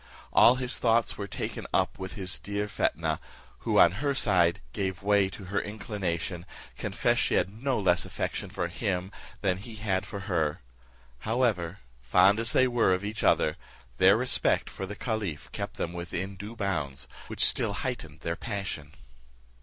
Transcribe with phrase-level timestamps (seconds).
[0.33, 3.19] All his thoughts were taken up with his dear Fetnah,
[3.59, 8.49] who, on her side, gave way to her inclination, confessed she had no less affection
[8.49, 9.11] for him
[9.41, 10.61] than he had for her.
[11.19, 13.57] However, fond as they were of each other,
[13.97, 18.93] their respect for the caliph kept them within due bounds, which still heightened their passion.